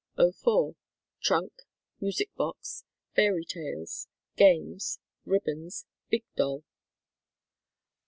'04. 0.17 0.73
Trunk, 1.21 1.53
music 1.99 2.33
box, 2.33 2.85
Fairy 3.15 3.45
Tales, 3.45 4.07
games, 4.35 4.97
ribbons, 5.25 5.85
big 6.09 6.23
doll. 6.35 6.63